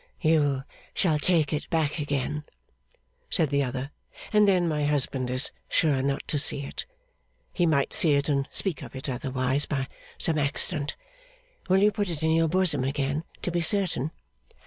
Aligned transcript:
'You 0.19 0.63
shall 0.95 1.19
take 1.19 1.53
it 1.53 1.69
back 1.69 1.99
again,' 1.99 2.43
said 3.29 3.51
the 3.51 3.61
other; 3.61 3.91
'and 4.33 4.47
then 4.47 4.67
my 4.67 4.83
husband 4.83 5.29
is 5.29 5.51
sure 5.69 6.01
not 6.01 6.27
to 6.29 6.39
see 6.39 6.61
it. 6.63 6.85
He 7.53 7.67
might 7.67 7.93
see 7.93 8.13
it 8.13 8.27
and 8.27 8.47
speak 8.49 8.81
of 8.81 8.95
it, 8.95 9.07
otherwise, 9.07 9.67
by 9.67 9.87
some 10.17 10.39
accident. 10.39 10.95
Will 11.69 11.83
you 11.83 11.91
put 11.91 12.09
it 12.09 12.23
in 12.23 12.31
your 12.31 12.47
bosom 12.47 12.83
again, 12.83 13.25
to 13.43 13.51
be 13.51 13.61
certain? 13.61 14.09